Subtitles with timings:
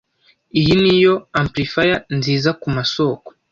[0.59, 3.29] Iyi niyo amplifier nziza kumasoko.